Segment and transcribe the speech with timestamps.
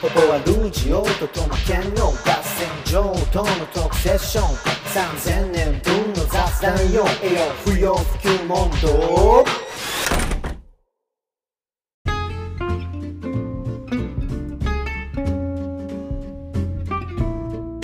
[0.00, 4.44] ここはルージオとトマケンの合戦場とのトークセッション。
[4.94, 7.04] 3000年分の雑談よ。
[7.22, 9.44] 栄養不要不急問答。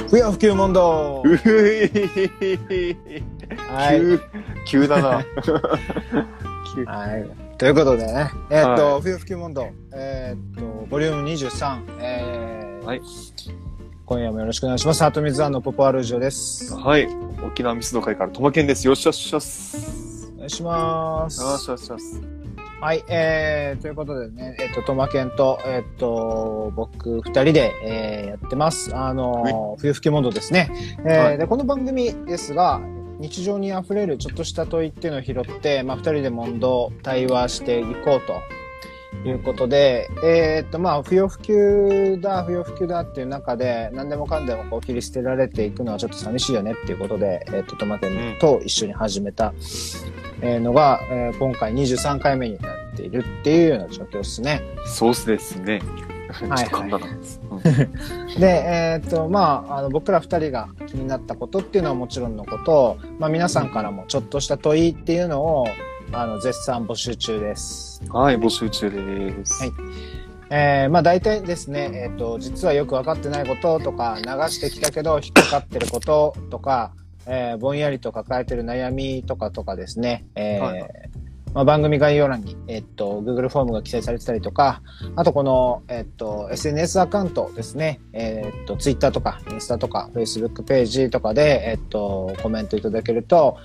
[0.08, 1.20] 不要不急問答。
[1.22, 2.96] うふい
[3.68, 4.00] はい。
[4.00, 4.20] 急、
[4.64, 5.22] 急だな。
[6.74, 6.82] 急。
[6.86, 7.45] はい。
[7.58, 13.00] ということでね、えーっと、はい不要不急問答、えーっと、ボリューム23、えーはい。
[14.04, 15.02] 今夜もよろしくお願いします。
[15.02, 16.76] ハトミズワンのポポアルジオです。
[16.76, 17.08] はい。
[17.44, 18.86] 沖縄ミスの会から、とまけんです。
[18.86, 20.30] よっしゃっしゃっす。
[20.34, 21.40] お願いします。
[21.40, 22.20] よっしゃっしゃっす。
[22.78, 28.94] はい、えー、ということでね、えっと、トマケンと、えっと、僕二人で、えー、やってます。
[28.94, 30.70] あのー、冬吹きモードですね。
[30.98, 32.82] えーはいで、この番組ですが、
[33.18, 38.40] 日常に溢れるちょっとした問いっていうのを拾って、まあ、二人で問答、対話していこうと。
[39.24, 49.54] いうことで、えーっと、まあ、不要不急だ、不要不急だっていう中で、何でもかんでもこう切り捨てられていくのはちょっと寂しいよねっていうことで、えーっと、トマケンと一緒に始めた、
[50.42, 54.62] えーのが、えー今回23回目になっているっていうような状況ですね。
[54.84, 55.80] ソースですね。
[56.44, 57.06] はいっと噛んだな。
[58.38, 65.66] で、えーっと、まあ、あの、僕ら二人が気になったことっていうのはもちろんのこと、まあ、皆さんからもちょっとした問いっていうのを、
[66.12, 68.02] あの、絶賛募集中です。
[68.04, 69.62] うんはい、募集中です。
[69.62, 69.72] はい
[70.48, 76.92] えーまあ大体ですね、えっ、と、実はよく分かってないこととか、流してきたけど引っかかってることとか、
[77.26, 80.88] えーぼんやりと抱えてる悩みとかとかですね、えーはいは
[81.54, 84.82] まあ、番組概要欄に、えっ、と、Google フォームが記載されてたりとか、
[85.16, 93.58] あとこの、えっ、と、SNS アカウントですね、えっ、と、Twitter とか、インスタとか、Facebook ページとかで、えっ、と、コメントいただけると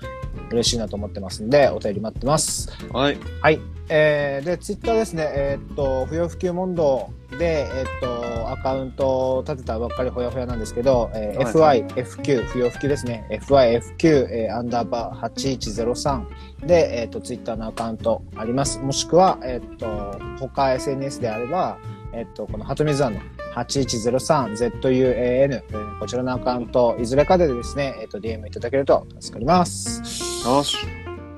[0.52, 2.70] 嬉しいなと思ってますんで、お便り待ってます。
[2.92, 3.18] はい。
[3.42, 3.60] はい。
[3.94, 18.80] えー、で、ツイッターですね、えーっと、不要不急問答で、えーっと、アカウントを立てたばっかりほやほやなんですけど、えーはい FIFQ、不要不急ですね、FIFQ、えーアンダーバー8103で、えーっと、ツイッターのアカウントあります。
[18.80, 21.78] もしくは、えーっと、他 SNS であれば、
[22.14, 23.20] えーっと、このハトミズワンの
[23.56, 30.02] 8103ZUAN、えーこちらのアカウント、いずれかでですね、えーっと、DM いただけると助かります。
[30.48, 30.78] よし。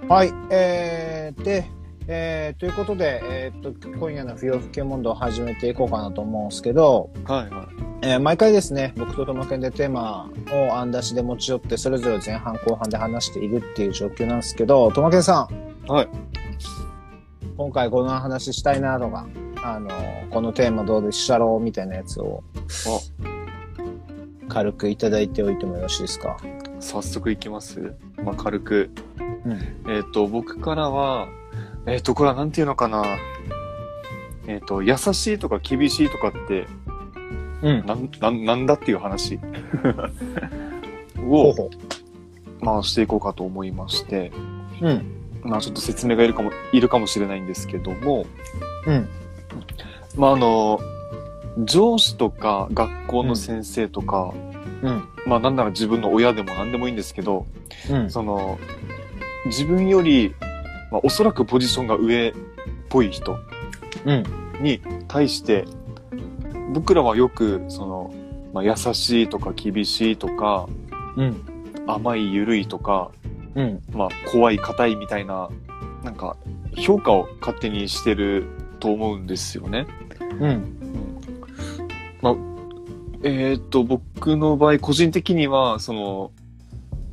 [0.07, 1.65] はい、えー、で、
[2.07, 7.67] えー、ということで、えー、っと、今夜の不要不急問答を始めていこうかなと思うんですけど、はいは
[8.01, 15.47] えー毎回ですね、僕とともけんでテーマを案出しで持ち寄って、それぞれ前半後半で話しているっていう状況なんですけど、ともけんさ
[15.87, 15.91] ん。
[15.91, 16.07] はい。
[17.57, 19.27] 今回この話したいなとか、
[19.63, 19.89] あの、
[20.29, 22.43] このテーマどうでしたろうみたいなやつを、
[24.49, 26.37] 軽くいただいておいてもよろしいですか？
[26.43, 26.81] い。
[26.81, 27.95] 早速いきます。
[28.23, 28.91] まあ、軽く。
[29.45, 31.27] うんえっ、と、僕からは、
[31.85, 33.03] えっ、と、これはなんていうのかな。
[34.47, 36.67] えっ、と、優しいとか厳しいとかって、
[37.61, 37.85] うん。
[37.85, 39.39] なん、なんなんだっていう話
[41.25, 41.69] を、ほ
[42.59, 44.31] まあ、していこうかと思いまして、
[44.81, 44.87] う。
[44.87, 45.05] うん。
[45.43, 48.25] まあ、ちょっと説明がいるかも、いるかもしれないんですけども、
[48.85, 49.07] うん。
[50.17, 50.79] まあ、あの、
[51.59, 54.33] 上司とか学校の先生とか、
[54.81, 55.03] うん。
[55.25, 57.45] まあ、なんなら自分の親でも何でもいいんですけど、
[57.89, 58.09] うん。
[58.09, 58.59] その、
[59.45, 60.35] 自分より、
[60.91, 62.33] まあ、おそらくポジションが上っ
[62.89, 63.37] ぽい人
[64.05, 64.23] うん。
[64.61, 65.65] に対して、
[66.73, 68.13] 僕らはよく、その、
[68.53, 70.67] まあ、優しいとか厳しいとか、
[71.15, 71.41] うん。
[71.87, 73.11] 甘い緩いとか、
[73.55, 73.81] うん。
[73.91, 75.49] まあ、怖い硬いみたいな、
[76.03, 76.35] なんか、
[76.75, 78.47] 評価を勝手にしてる
[78.83, 79.87] と思うんですよね。
[80.41, 80.77] うん。
[83.23, 86.31] えーっと、僕の場合、個人的には、その、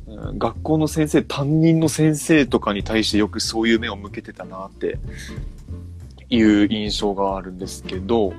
[0.05, 4.99] うん学校の先生、担任の先生とかに対してよくそういう目を向けてたなって
[6.29, 8.33] いう印象があるんですけど、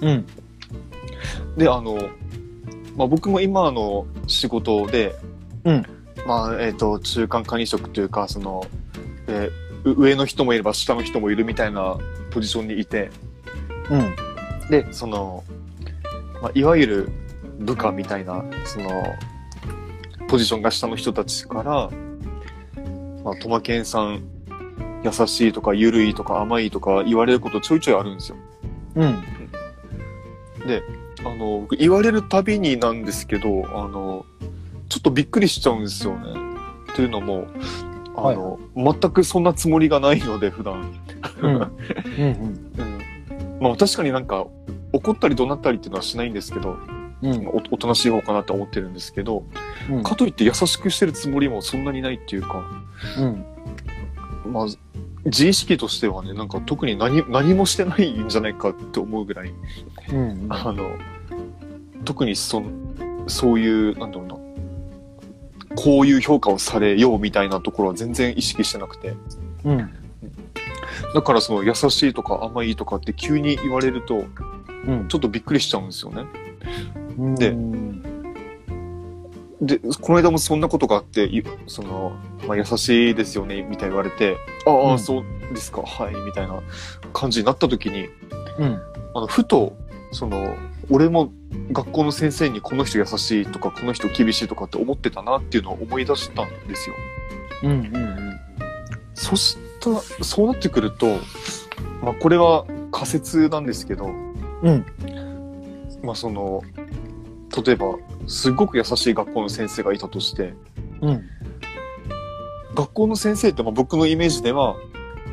[0.00, 0.24] うん。
[1.58, 2.08] で、あの、
[2.96, 5.14] まあ、僕も今の仕事で、
[5.64, 5.84] うん
[6.26, 8.66] まあ、えーっと、中間管理職というか、その、
[9.26, 9.50] え
[9.84, 11.98] 上の人もいれば下の人もいるみたいな
[12.38, 13.10] ポジションにいて、
[13.90, 14.14] うん。
[14.70, 15.42] で、その、
[16.40, 17.08] まあ、いわゆる
[17.58, 18.88] 部下みたいな、その、
[20.28, 21.90] ポジションが下の人たちから、
[23.24, 24.22] まあ、トマケンさん、
[25.02, 28.36] 優しいとか、ゆるいとか、甘いとか言われることちょいちょいあるんですよ。
[28.94, 29.24] うん。
[30.64, 30.84] で、
[31.24, 34.24] あの、僕言われるたびになんですけど、あの、
[34.88, 36.34] ちょっとびっくりしちゃうんですよね。
[36.94, 37.48] というのも、
[38.18, 40.92] あの、全くそんなつもりがないので、普段。
[41.40, 41.52] うん。
[41.56, 41.70] うん。
[42.78, 42.98] うん
[43.60, 44.46] まあ確かになんか
[44.92, 46.76] 怒ったり怒鳴ったりっていうのはしないんですけど、
[47.22, 47.46] うん。
[47.48, 49.44] おおとなしい方かなって思ってるんですけど、
[49.90, 50.02] うん。
[50.02, 52.64] かといって優しくしてるつもりもそんなにないっていうか、
[53.18, 54.52] うん。
[54.52, 54.66] まあ、
[55.24, 59.52] 自意識としてはね、なんか特に何何もしてないんじゃないかって思うぐらい、
[60.12, 60.46] うん。
[60.48, 60.90] あの、
[62.04, 64.37] 特にそんそういう、なんだろうな、
[65.78, 69.14] こういう評価をされようみたいなところは全然意識してなくて、
[69.64, 69.90] うん。
[71.14, 74.24] だからその優しいとか甘いとかって急に言われると、
[74.86, 75.06] うん。
[75.08, 76.24] ちょっとびっくりしちゃうんですよね。
[77.16, 77.34] うん。
[77.36, 78.02] でうん。
[79.62, 82.16] で、この間もそんなことがあって、いその、
[82.48, 84.36] まあ、優しいですよね、みたいに言われて、
[84.66, 86.60] ああ、うんそうですか、はい、みたいな
[87.12, 88.08] 感じになった時に、
[88.58, 88.82] うん。
[89.14, 89.76] あの、ふと、
[90.10, 90.56] その、
[90.90, 91.32] 俺も
[91.72, 96.96] 学校の先生にこの人優しいとか、この人厳しいとかって思ってたなっていうのを思い出したんですよ。
[97.64, 97.70] うん。
[97.70, 98.40] うん。
[99.14, 101.06] そしたそうなってくると、
[102.02, 104.06] まあ、これは仮説なんですけど、
[104.62, 104.86] うん。
[106.02, 106.62] まあ、その、
[107.64, 107.96] 例えば、
[108.26, 110.54] すごく優しい学校の先生がいたとして、
[111.02, 111.24] うん。
[112.74, 114.76] 学校の先生ってまあ僕のイメージでは、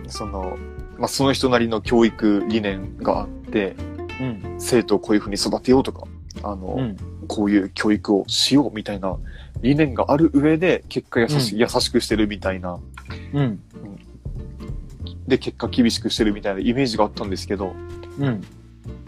[0.07, 0.57] その、
[0.97, 3.75] まあ、その人なりの教育理念があって、
[4.19, 4.55] うん。
[4.59, 6.07] 生徒をこういうふうに育てようとか、
[6.43, 6.97] あの、うん。
[7.27, 9.17] こういう教育をしようみたいな
[9.61, 12.79] 理念がある上で、結果優し,、うん優しくしてるみたいな、
[13.33, 13.59] うん。
[15.27, 17.73] で、結果厳しくしてるみたいなイメージがあったんですけど、
[18.19, 18.43] うん。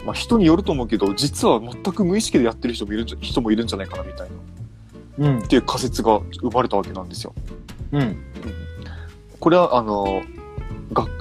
[0.05, 4.29] まあ、人によると思うけど、実は全く無意識でやってる人もいるんじゃ人もいるんじゃないかなみたい
[5.19, 5.47] な、うんっ。
[5.47, 7.33] ていう仮説が生まれたわけなんですよ。
[7.91, 8.17] うん。
[9.39, 10.36] これは、あの、学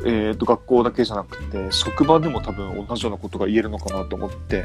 [0.07, 4.65] えー、と学校だけじゃなくて、職場でも多分同じようなことが言えるのかなと思って、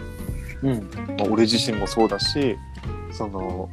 [0.62, 0.74] うん。
[1.18, 2.58] まあ、俺自身もそうだし、
[3.12, 3.70] その、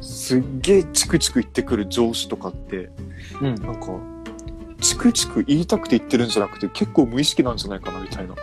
[0.00, 2.90] すっげえチクチク言ってくる上司とかって、
[3.42, 3.54] うん。
[3.56, 3.88] なんか、
[4.80, 8.34] チクチク言いたくて言ってるんじゃなくて、結構無意識なんじゃないかなみたいな。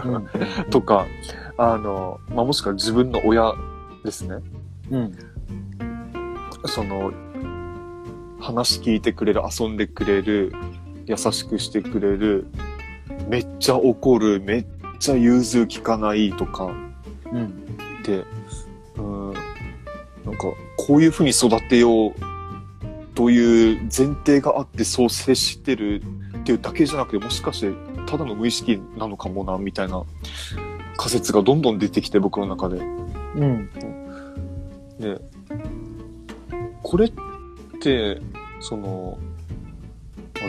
[0.70, 1.06] とか、
[1.58, 3.52] あの、まあ、もしくは自分の親
[4.04, 4.36] ですね。
[4.90, 5.12] うん。
[6.64, 7.12] その、
[8.40, 10.52] 話聞いてくれる、遊んでくれる、
[11.10, 12.46] 優しくしてくれる、
[13.28, 14.66] めっちゃ怒る、めっ
[15.00, 16.72] ちゃ融通聞かないとか
[17.32, 17.66] うん。
[18.04, 18.24] で、
[18.96, 19.42] うん、なん
[20.36, 20.44] か、
[20.78, 22.14] こういうふうに育てよう
[23.16, 26.00] という前提があってそう接してる
[26.38, 27.72] っていうだけじゃなくて、もしかして
[28.06, 30.04] ただの無意識なのかもな、みたいな
[30.96, 32.76] 仮説がどんどん出てきて、僕の中で。
[32.76, 33.68] うん。
[35.00, 35.20] で、
[36.84, 37.12] これっ
[37.80, 38.20] て、
[38.60, 39.29] その、まあ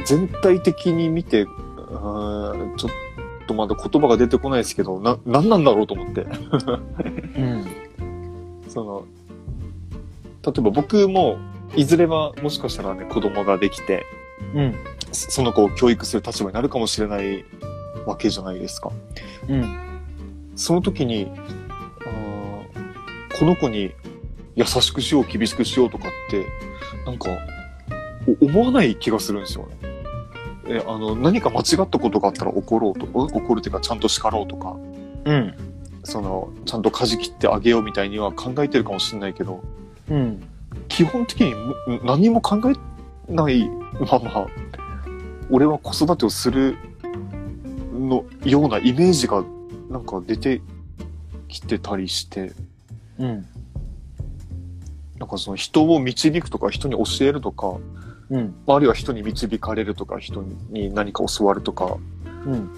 [0.06, 6.22] 全体的に見て、ちょっとまだ言葉が出てこないですけど、な、なんなんだろうと思って。
[6.22, 6.28] う
[7.44, 7.66] ん。
[8.70, 9.06] その、
[10.46, 11.38] 例えば僕も、
[11.76, 14.06] いずれはもしかしたらね、子供ができて、
[14.54, 14.76] うん。
[15.12, 17.46] そその子を教育する立場になるかもしれない
[18.06, 18.92] わけじゃないですか。
[19.48, 19.78] うん。
[20.56, 21.28] その時に、
[22.06, 23.92] あーこの子に
[24.56, 26.46] 優しくしよう、厳しくしようとかって、
[27.06, 27.34] なんか、お
[28.42, 29.78] 思わない気がするんですよね。
[30.68, 34.76] え、あの、何か間違ったことがあったら怒ろうと、お怒るっていうかちゃんと叱ろうとか、
[35.26, 35.54] うん。
[36.04, 39.62] その、ちゃんと舵切ってあげようみたいには考えてるかもしれないけど、
[40.10, 40.42] うん。
[40.88, 43.70] 基本的にむ何も考えない
[44.00, 44.48] まま、
[45.50, 46.78] 俺は子育てをする
[47.94, 49.44] のようなイメージが
[49.90, 50.62] なんか出て
[51.48, 52.54] きてたりして、
[53.20, 53.46] うん。
[55.20, 57.78] なんかその人を導くとか人に教えるとか、
[58.32, 58.56] うん。
[58.66, 61.98] あるいは人に導かれるとか人に何か教わるとか
[62.46, 62.70] うん。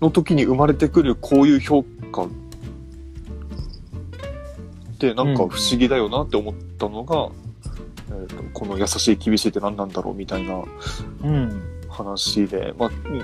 [0.00, 2.28] の時に生まれてくるこういう評価っ
[4.98, 7.30] てなんか不思議だよなって思ったのが、
[8.10, 10.64] えーとこの優しい厳しいって何なんだろうみたいな
[11.22, 11.62] うん。
[11.88, 13.22] 話で、まあ、うん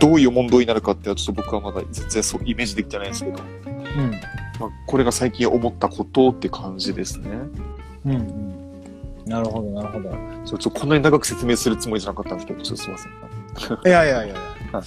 [0.00, 4.10] どういう問答になるかっていうのはちょっと僕はまだ全然そうイメージできてないんですけど、うん。
[4.58, 7.30] まあ、これが最近思ったことって感じですね。
[8.04, 8.12] うん。
[8.12, 8.65] うん。
[9.26, 10.10] なるほど、なるほど。
[10.44, 13.12] ちょっとこんなに長く説明するつもりじゃなかったんですけど、ちょっとすいません。
[13.86, 14.36] いやいやいやいや。
[14.72, 14.82] は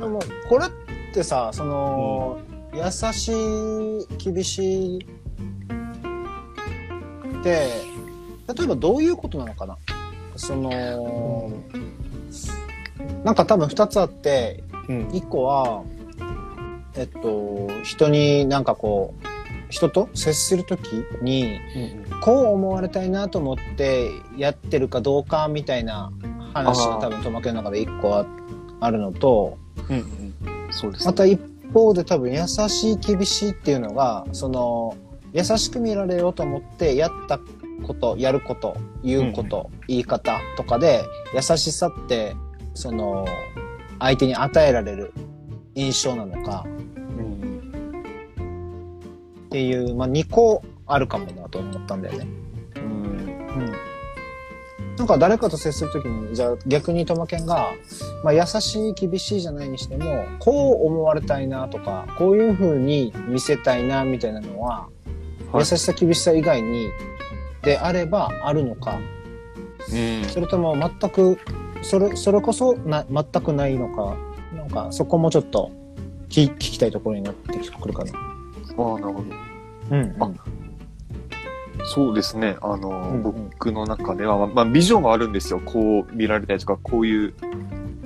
[0.00, 0.70] でも、これっ
[1.14, 2.40] てさ、その、
[2.74, 5.02] 優しい、厳しいっ
[7.42, 7.68] て、
[8.56, 9.76] 例えばどういうことなのかな？
[10.36, 11.52] その、
[13.22, 15.08] なんか多分二つあって、うん。
[15.12, 15.84] 一個は、
[16.94, 19.26] えっと、人になんかこう、
[19.72, 21.58] 人と接するときに、
[22.20, 26.12] こう思われたいなと思ってやってるかどうかみたいな
[26.52, 28.26] 話が多分トマケの中で一個あ
[28.80, 29.56] あるのと、
[29.88, 30.72] うんうん。
[30.72, 31.40] そうです、また一
[31.72, 34.94] 方で多分優しい厳しいっていうのが、その、
[35.32, 37.40] 優しく見られようと思ってやった
[37.86, 41.02] こと、やること、言うこと、言い方とかで、
[41.34, 42.36] 優しさって、
[42.74, 43.26] その、
[43.98, 45.14] 相手に与えられる
[45.74, 46.81] 印象なのかうん。
[49.52, 52.26] っていう、まあ、2個あるかもなと思ったんだよね。
[52.76, 52.82] うん。
[52.82, 53.72] うん。
[54.96, 57.72] なんか誰かと接するときに、じゃあ逆にトマケンが、
[58.24, 64.88] まあ優しい、厳しいじゃないにしても、こう思われたいなとか、こういう風に見せたいなみたいなのは、
[65.52, 66.88] はい優しさ、厳しさ以外に、
[67.60, 68.98] であればあるのか、
[69.92, 70.24] うん。
[70.30, 71.38] それとも全く、
[71.82, 74.16] それ、それこそな、全くないのか、
[74.56, 75.70] なんかそこもちょっと
[76.30, 78.31] 聞聞きたいところになってくるかな。
[78.78, 79.24] ああ、なるほど。
[79.90, 80.30] うん、あ
[81.84, 82.56] そうですね。
[82.62, 83.22] あの、うんうん。
[83.22, 85.60] 僕の中では、まあ、まあビジョンはあるんですよ。
[85.64, 87.34] こう見られたいとか、こういう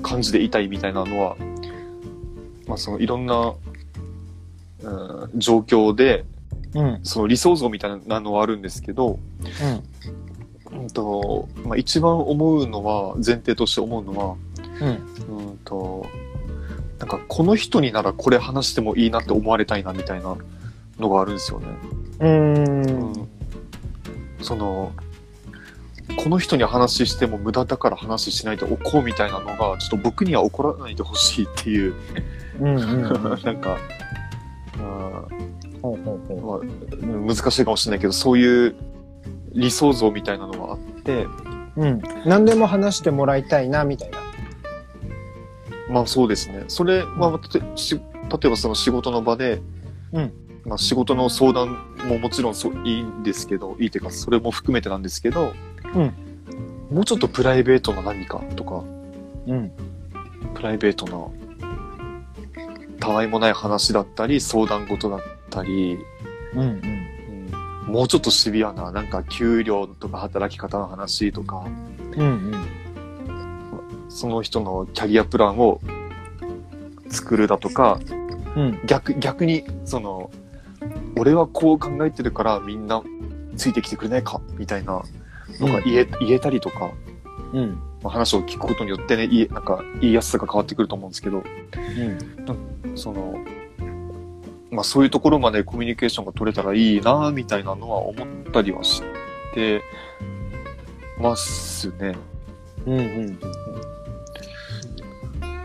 [0.03, 1.37] 感じでいたいみたいなのは、
[2.67, 3.55] まあ、そのいろんな、
[4.83, 6.25] うん、状況で、
[6.75, 9.19] うん、うん、その理想像みたいなのはあるんですけど、
[10.73, 14.37] うんとまあ、一番思うのは、前提として思うのは、
[15.29, 16.07] うん、うんと、
[16.99, 20.37] なんかこの人にならこれ話してもいいなって思われたいなみたいな
[20.99, 21.67] のがあるんですよね。
[22.21, 23.29] うん、うん
[24.43, 24.93] その、
[26.17, 31.95] この人に話しても無駄だから話しないでおこうみたいなのが、ちょっと僕には起こらないでほしいっていう、
[32.61, 33.03] うん、うん、
[33.43, 33.77] なんか、
[34.79, 35.25] あ
[35.83, 38.77] ほうほうほーまあ、難しいかもしれないけど、そういう
[39.53, 41.31] 理想像みたいなのがあって、う。
[41.77, 42.03] うん。
[42.25, 44.19] 何でも話してもらいたいな、みたいな。
[45.91, 46.65] まあそうですね。
[46.69, 48.01] それは、てし例
[48.47, 49.61] えばその仕事の場で、
[50.13, 50.33] うん
[50.67, 55.55] まあ仕事の相談ももちろんそういいんですけど、いいっていうか、それも含めてなんですけど、
[55.95, 56.27] うん
[56.91, 58.85] もうちょっとプライベートな何かとか、
[59.47, 59.73] うん。
[60.55, 61.29] プライベートな、
[63.01, 65.21] たわいもない話だったり、相談事だっ
[65.51, 65.99] たり、
[66.55, 66.69] うん、うん。
[66.69, 67.07] うん
[67.87, 71.65] もうちょっとシビアな、なんか給料とか働き方の話とか、
[72.17, 72.55] うん、うん。
[74.09, 75.81] その人のキャリアプランを
[77.09, 78.01] 作るだとか、
[78.57, 80.33] うん、逆、逆に、その、
[81.19, 83.03] 俺はこう考えてるからみんな
[83.57, 85.03] ついてきてくれないかみたいな
[85.61, 86.91] のが言え,、言えたりとか、
[87.53, 92.97] うん、まあ、話を聞くことによってね、言え、なんか言いやすさが変わってくると思うんですけど、うん。
[92.97, 93.35] その、
[94.71, 99.03] まあそういうところまでコミュニケーションが取れたらいいなみたいなのは思ったりはし
[99.55, 99.83] て
[101.19, 102.15] ますね。
[102.87, 103.39] うん、うん。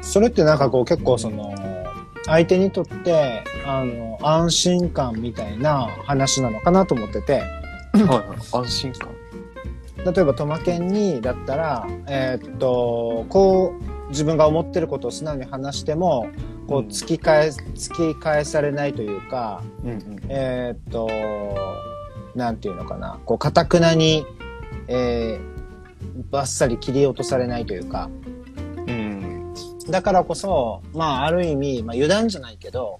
[0.01, 1.53] それってなんかこう結構その、
[2.25, 8.37] 相手にとって、あの、安心感みたいな話なのかなと思ってて、はいはい。
[8.51, 9.09] 安心感。
[10.05, 13.73] 例えばトマケンにだったら、えーっと、こ
[14.07, 16.27] う、自分が思ってることを素直に話しても、
[16.67, 20.19] こう、うん突き返、突き返されないというか、うんうん。
[20.29, 21.09] えーっと、
[22.35, 24.25] なんていうのかな、こう、かたくなに、
[24.87, 28.09] えー、バッサリ切り落とされないというか、
[28.87, 29.53] うん。
[29.89, 32.99] だからこそ、まあ、ある意味、まあ、油断じゃないけど、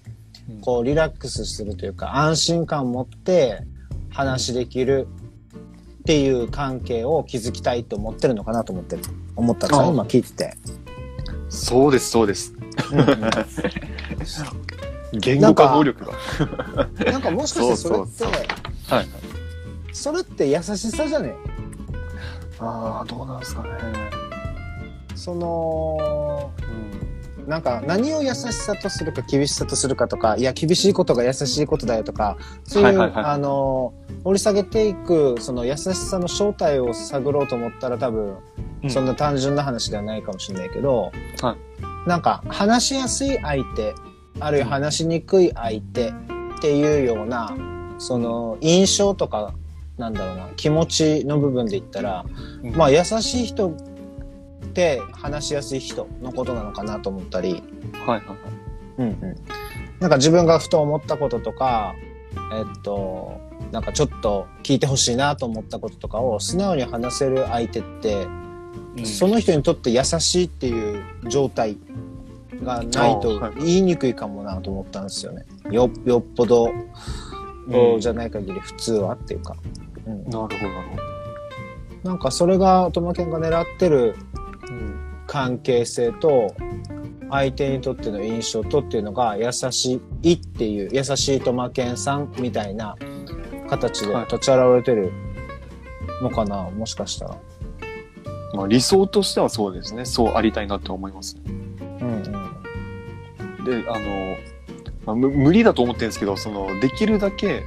[0.60, 3.62] こう、リラックスするというか、安心感を持って
[4.10, 5.06] 話できる
[6.00, 9.02] っていう関係を築きたいと思ってるのかなと思ってる。
[9.36, 10.54] 思ったさ、あ今聞いてて。
[11.48, 12.54] そうです、そうです。
[12.92, 13.06] うんうん
[15.14, 16.12] 言語化能力が。
[17.04, 18.30] なんかもしかしてそれって、そう
[18.88, 19.06] はい。
[19.92, 21.34] それって優しさじゃね？
[22.58, 23.68] ああ、どうなんですかね。
[25.14, 26.62] その、う
[26.96, 27.01] ん。
[27.46, 33.24] なんか何を優しさとするか厳しさとするかとか、いや、厳しいことが優しいことだよとか、そういう、はいはいはい。
[33.24, 33.94] あの、
[34.24, 38.36] 掘り下げていく、その優しさの正体を探ろうと思ったら多分、
[38.84, 38.90] うん。
[38.90, 41.56] そんな単純な話ではないかもしれないけど、は
[42.06, 43.94] なんか話しやすい相手、
[44.40, 46.12] あるいは話しにくい相手っ
[46.60, 47.56] ていうような、
[47.98, 49.54] その印象とか、
[49.98, 52.24] なんだろうな、気持ちの部分で言ったら、
[52.62, 52.76] うん。
[52.76, 53.74] まあ優しい人っ
[54.72, 57.62] て話しやすい人のことなのかなと思ったり、
[58.06, 58.38] はいはいはい。
[58.98, 59.36] うんうん。
[60.00, 61.94] なんか自分がふと思ったこととか、
[62.52, 68.26] えっと、なんかちょっと聞いてほしいなと思ったこととかを素直に話せる相手って、
[69.04, 71.76] その人にとって優しいっていう状態
[72.62, 75.44] がないと言いにくいかもなと思ったんですよね。
[75.70, 76.70] よよっぽど、
[77.68, 79.56] うんじゃない限り普通はっていうか。
[80.06, 80.48] うん、なるほど、
[82.02, 84.31] なんかそれがトマケンが狙ってるうん。
[85.32, 86.54] 関係性と
[87.30, 92.98] 相手にとっての印象とっていうのが優しいっていう優しいトマケンさんみたいな
[93.66, 95.10] 形ではい立ち現れてる
[96.20, 97.38] のかな、もしかしたら。
[98.52, 100.04] まあ理想としてはそうですね。
[100.04, 101.40] そうありたいなと思いますね。
[101.46, 103.64] うんうん。
[103.64, 104.36] で、あの、
[105.06, 107.62] まあ、む無理だと思ってるんですけど、その、できるだけ、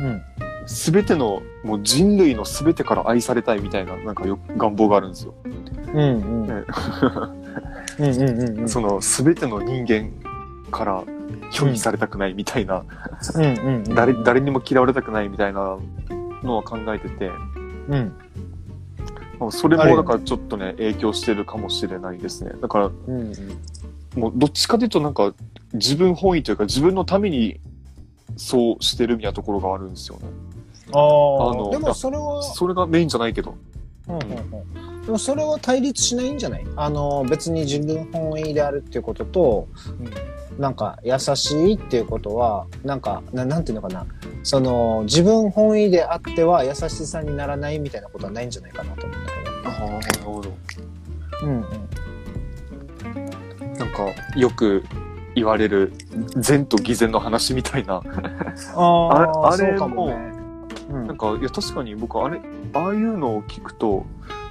[0.00, 0.22] うん。
[0.66, 5.34] すべての、もう人類のすべてから愛されたいみたいな、なんかよ願望があるんですよ。
[5.94, 6.46] うんうん。
[6.46, 6.54] ね
[7.98, 8.68] うんうんうんうん。
[8.68, 10.10] その、すべての人間
[10.70, 11.02] から
[11.52, 12.84] 拒否されたくないみたいな、
[13.34, 13.84] うんうんうん。
[13.94, 15.78] 誰、誰にも嫌われたくないみたいな
[16.42, 17.30] のを考えてて、
[17.88, 18.12] うん。
[19.38, 22.52] まあそれもだからちょっとね、影響してるかもしれないですね。
[22.60, 23.32] だから、うん
[24.16, 25.32] もうどっちかというとなんか、
[25.74, 27.60] 自分本位というか自分のために
[28.36, 30.22] そうしてるみたいなところがあるんですよね。
[30.92, 33.54] あああのでもそれは、それがメインじゃないけど。
[34.08, 36.66] うんうんうん、でもそれは対立しないんじゃない？
[36.76, 39.66] あの別に自分本位であるっていうことと
[40.58, 44.04] なんか優しいっていうことはなんかななんていうのかな？
[44.42, 50.50] その自分本位であっては優しさにならないみたいなことはないんじゃないかなと思うんだけああ、なるほど。
[50.50, 50.56] ど。
[51.44, 51.64] うんうん
[53.78, 54.84] なんか、よく
[55.36, 55.92] 言われる
[56.36, 58.02] 善と偽善の話みたいな。
[58.74, 60.32] あ あれそうかもね。
[60.90, 62.40] うんなんか、いや、確かに僕、あれ、
[62.74, 64.04] ああいうのを聞くと、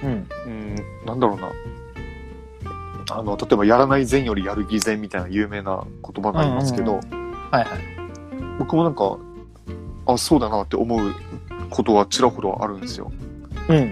[0.04, 0.76] うんうん、
[1.06, 1.52] なんだろうな。
[3.10, 7.66] あの、例えば、やらない善よりやる偽善みたいな有名な言葉がありますけど、はいはい。
[8.60, 9.18] 僕もなんか、
[10.06, 11.16] あ、そうだなって思う
[11.70, 13.12] ことはちらほどあるんですよ。
[13.70, 13.92] うん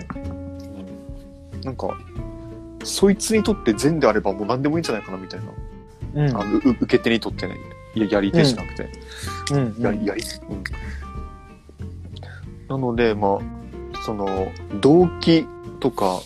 [1.63, 1.97] なんか、
[2.83, 5.45] そいつにとって善であればもう何でもいいんじゃないかなみたいな。
[6.15, 7.57] うんあのう受け手にとってね、
[7.95, 8.89] ややり手じゃなくて。
[9.51, 10.63] うんやり、やり、うん。
[12.67, 14.27] なので、まあ、その、
[14.81, 16.22] 動機とか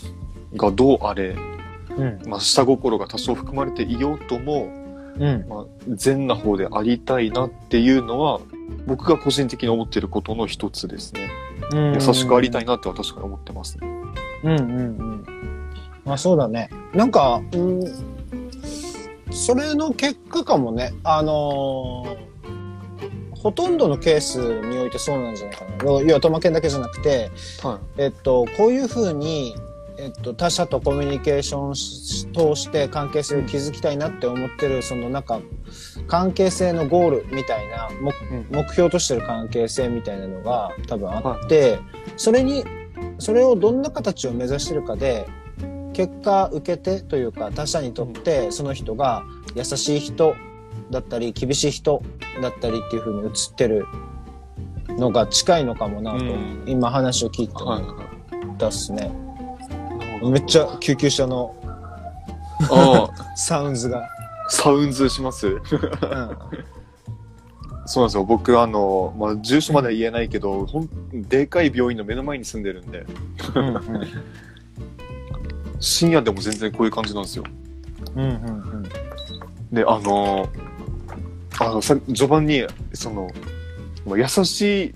[0.56, 1.36] がどうあれ、
[1.98, 4.70] うんまあ、下心が多少含まれていようとも、
[5.18, 8.40] うんまあ、善な方でありたいなっていうのは、
[8.86, 11.30] 僕が個人的に思っていることの一つですね。
[11.72, 13.88] うん優しくありたいなっては確かに思ってますね。
[14.44, 15.26] うんうんうん。
[16.06, 16.70] まあそうだね。
[16.94, 17.84] なんか、うん、
[19.30, 20.94] それの結果かもね。
[21.04, 22.30] あのー
[23.42, 25.72] ほとんどのケースにおいてそうなんじゃないかな。
[25.84, 27.32] 要要はトマケンだけじゃなくて、
[27.64, 29.56] はえっと、こういうふうに、
[29.98, 35.40] えっと、他者とコミュニケーションし通して関係性を築きたいなって思ってる、そのなんか、
[36.08, 38.48] 関係性のゴールみたいな、目うん。
[38.50, 41.80] 目標としてる関係性みたいなのが多分あって、
[42.18, 42.66] それに、
[43.20, 45.28] それをどんな形を目指してるかで、
[45.94, 50.34] 結果受け手というか他者にとってその人が優しい人
[50.90, 52.02] だったり厳しい人
[52.42, 53.86] だったりっていう風に映ってる
[54.90, 57.84] のが近いのかもなと、うん今話を聞いてはい
[58.44, 59.10] 思ったっすね。
[59.10, 60.30] はい。
[60.32, 61.56] めっちゃ救急車の
[63.36, 64.08] サウンズが。
[64.50, 65.48] サウンズします？
[65.48, 65.60] うん
[67.86, 68.24] そうなんですよ。
[68.24, 70.90] 僕、あの、まあ、住所までは言えないけど、ほん、
[71.28, 73.04] でかい病院の目の前に住んでるんで、
[73.56, 73.80] うん
[75.80, 77.46] 深夜でも全然こういう感じなんですよ。
[78.16, 78.84] うんうん
[79.72, 80.48] で、あの、
[81.60, 83.30] あの、さ、序盤に、その、
[84.06, 84.94] まあ優しい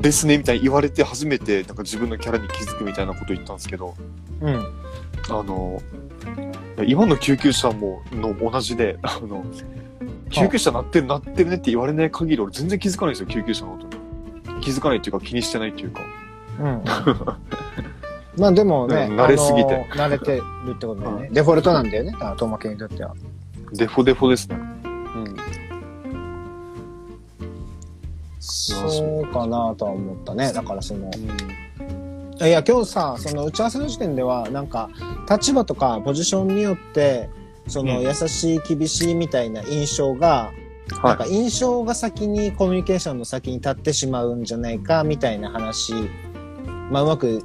[0.00, 3.94] ですね、みたいに言われて初めて、なんか自分のキャラに気づくみたいなこと言ったんですけど、
[4.40, 4.66] うんうん
[5.28, 5.80] あの、
[6.84, 9.44] 今の救急車も、の同じで、 あの、
[10.30, 13.92] 救急車鳴ってる鳴ってるねって言われない限り俺全然気づかないんですよ、救急車の音に。
[14.60, 16.02] 気づかないっていうか気にしてないっていうか。
[16.60, 16.82] うんうん
[18.38, 21.28] まあでもね、うん慣れすぎて慣れてるってことだよね。
[21.32, 23.14] デフォルトなんだよね、トマケンにとっては。
[23.74, 24.56] デフォデフォですね。
[28.42, 30.52] そうかなとは思ったね。
[30.52, 31.08] だからその、
[32.40, 34.90] いや、今日さ、その打ち合わせの時点では、なんか、
[35.30, 37.30] 立場とかポジションによって、
[37.68, 40.50] その、うん優しい、厳しいみたいな印象が、
[41.04, 45.94] なんかは印象が先にコミュニケーションの先に立ってしまうんじゃないか、みたいな話、
[46.90, 47.44] まあ、うまくい。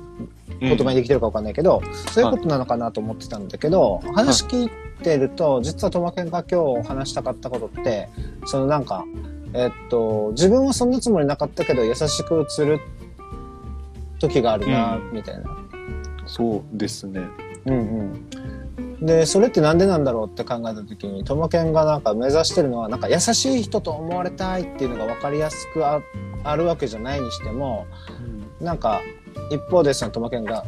[0.60, 4.72] 言葉にできてるかわかんないけど、そういうことなのかなと思ってたんだけど、話聞い
[5.04, 8.10] てると、実はトマケンが今日話したかったことって、
[8.46, 9.06] そのなんか、
[9.54, 12.80] えっと、自分はそんなつもりなかったけど、優しく映る
[14.20, 15.58] 時があるな、うみたいな。
[16.26, 17.22] そうですね。
[17.66, 19.06] うんうん。
[19.06, 26.02] で、それってなんでなんだろうって考えた時に、トマケンがなんか目指してるのは、なんか優しい人と思われたいっていうのが分かりやすくあ
[26.44, 27.86] あるわけじゃないにしても、
[28.60, 29.02] なんか、
[29.52, 30.66] 一方でそのトマケンが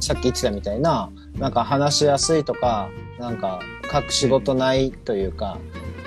[0.00, 3.60] さっき言ってたみたいな、なんか話しやすいとか、なんか
[3.92, 5.58] 隠し事ないというか、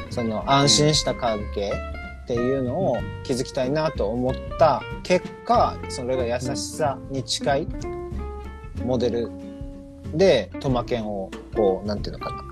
[0.09, 1.71] その安心した関係
[2.29, 7.67] っていうのを築きたいなと思った結果、それが優しさに近い
[8.85, 9.31] モデル
[10.13, 12.45] でトマケンをこう、なんていうのか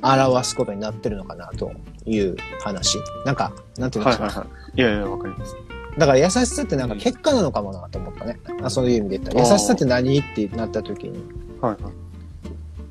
[0.00, 1.70] な、表すことになってるのかなと
[2.06, 2.96] いう話。
[3.26, 4.24] なんか、なんていうのかな。
[4.28, 4.80] はいはいはい。
[4.80, 5.54] いやいや、わかります。
[5.98, 8.40] だから優しさってなんか結果なのかもなと思ったね。
[8.62, 9.46] あそういう意味で言ったら。
[9.46, 11.22] 優しさって何ってなった時に。
[11.60, 11.92] はいはい。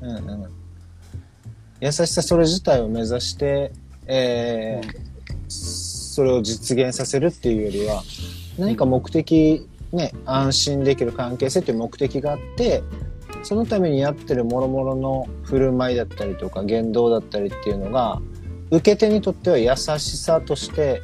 [0.02, 0.50] うんうん。
[1.80, 3.72] 優しさそれ自体を目指して、
[4.06, 5.08] えー
[6.18, 8.02] それを実現させるっていうよりは、
[8.58, 12.82] 何か目的、ね、安心できる関係性っていう目的があって、
[13.44, 18.20] そのためにやってる諸々の振る舞いだったりとか言動だったりっていうのが、
[18.72, 21.02] 受け手にとっては優しさとして、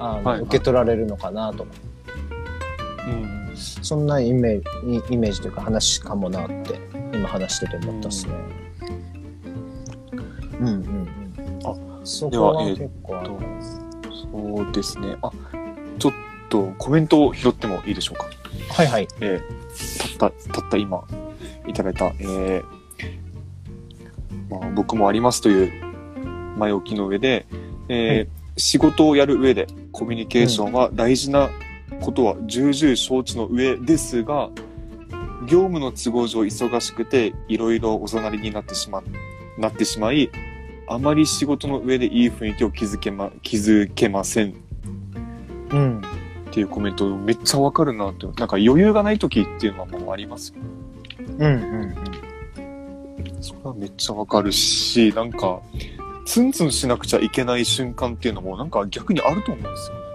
[0.00, 1.68] あのはいはい受け取られるのかなと
[3.06, 3.52] うん。
[3.54, 6.80] そんなイメージイメージというか話かもなって
[7.14, 8.34] 今話してて思ったっすね。
[10.58, 10.95] うんうんうん。
[12.06, 13.30] あそこはではえー結構ある。
[14.32, 15.16] そうですね。
[15.22, 15.30] あ、
[15.98, 16.12] ちょっ
[16.48, 18.26] とコメントを拾ってもいいでしょうか？
[18.74, 19.08] はいはい。
[19.20, 21.04] えーたった、たった今、
[21.66, 22.62] いただいた、えー
[24.48, 25.72] まあ、僕もありますという
[26.56, 27.46] 前置きの上で、
[27.88, 31.50] えー仕事をやる上でコミュニケーションは大事な
[32.00, 34.48] ことは重々承知の上ですが、
[35.42, 39.02] 業務の都合上忙しくていろいろおざなりになってしま、
[39.58, 40.30] なってしまい、
[40.88, 44.54] あまり仕事の上でいい雰囲気を築けま、築けません
[45.70, 45.98] うん。
[45.98, 48.26] っていうコメントめっちゃわかるなって。
[48.26, 50.60] なんか余裕がない時っていうのはもうありますよ。
[51.38, 51.48] うんう
[51.86, 51.94] ん
[53.40, 55.60] それはめっちゃわかるし、なんか、
[56.24, 60.06] ツンツンしなくちゃいけない瞬間っていうのもなんか逆にあると思うんですよね。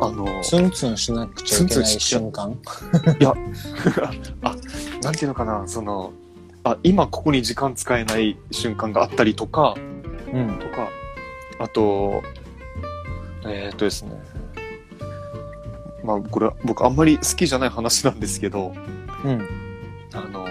[0.00, 2.58] あの、ツンツンしなくちゃいけない瞬間？
[4.42, 4.56] あ、
[5.02, 6.12] なんていうのかな、その、
[6.64, 9.74] あ、今ここに時間使えない瞬間があったりとか、
[10.32, 10.58] うん。
[10.58, 10.88] とか、
[11.58, 12.22] あと、
[13.44, 14.12] えー、っとですね。
[16.02, 18.74] まあ、これ、僕あんまり好きじゃない話なんですけど、
[19.24, 19.48] うん。
[20.14, 20.46] あの、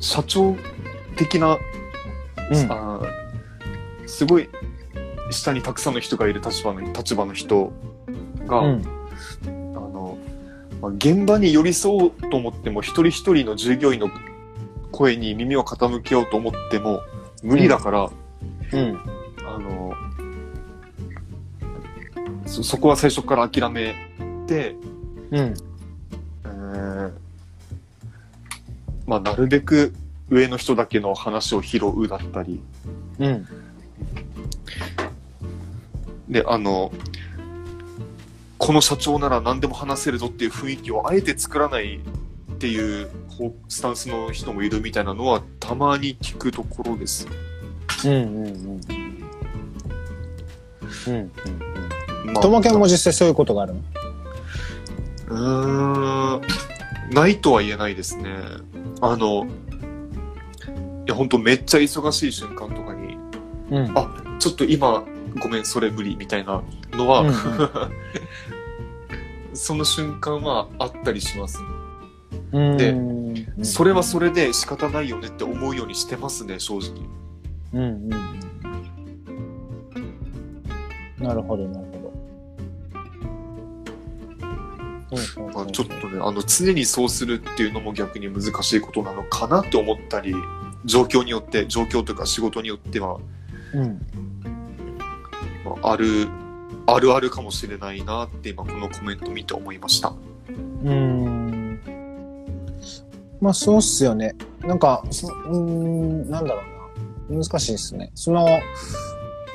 [0.00, 0.56] 社長
[1.16, 1.58] 的な、
[2.50, 2.72] うん。
[2.72, 3.28] あー
[4.08, 4.48] すごい
[5.30, 7.72] 下にたくさんの人がいる立場の立場の人
[8.46, 8.97] が、うん。
[10.80, 14.10] まあ、現場に寄り添おうと思っても一人一人の従業員の
[14.92, 17.00] 声に耳を傾けようと思っても
[17.42, 18.10] 無理だから、
[18.72, 18.98] うん。
[19.46, 19.92] あの
[22.46, 23.94] そそこは最初から諦め
[24.46, 24.74] て、
[25.30, 25.54] うん。
[26.44, 27.12] えー
[29.06, 29.94] まあ、なるべく
[30.28, 32.60] 上の人だけの話を拾うだったり、
[33.18, 33.46] うん。
[36.28, 36.92] で、あの、
[38.58, 47.26] この社長なら何でも話せるぞっていう雰囲気をあえて作らないっていう方スタンスの人もいるみたいなのはたまに聞くところです。
[48.04, 48.12] うん。
[48.12, 48.26] うん。
[48.26, 48.80] うん。
[51.06, 51.32] うん。
[52.32, 53.80] まあともけんも実際そういうことがあるの？
[55.28, 58.24] うーん、ないとは言えないですね。
[59.00, 59.46] あの、
[61.06, 63.16] いや、本当めっちゃ忙しい瞬間とかに、
[63.70, 63.92] うん。
[63.96, 65.04] あちょっと今、
[65.40, 66.62] ごめん、それ無理みたいな
[66.92, 67.34] のは、うん
[69.54, 71.58] その瞬間はあったりします。
[72.52, 72.76] うん。
[72.76, 76.92] でうんそれはそれで仕方ないよねって思うようにしてますね、正直。
[77.72, 78.12] うんうん
[81.18, 81.24] うん。
[81.24, 82.08] なるほど、なるほど。
[85.40, 90.34] うんまあ、ちょっとね、あの、常にそうするっていうのも逆に難しいことなのかなって思ったり、
[90.84, 93.18] 状況によって、状況というか仕事によっては、
[93.74, 94.00] うん。
[95.82, 96.28] あ、る、
[96.86, 100.12] あるあるかもしれないなって今このコメント見て思いました。
[100.84, 101.80] うん。
[103.40, 104.34] まあ、そうっすよね。
[104.60, 106.62] なんか、そうん、なんだろ
[107.30, 107.44] うな。
[107.44, 108.10] 難しいですね。
[108.14, 108.46] その、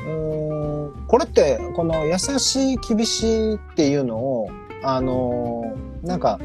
[0.05, 4.49] うん、これって、この優しい、厳しいっていうのを、
[4.83, 6.39] あの、なんか、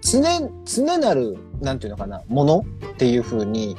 [0.00, 0.22] 常、
[0.64, 3.76] 常なる、なんていうのかな、ものっていう風に